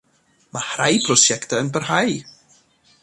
[0.55, 2.11] Mae rhai prosiectau yn parhau.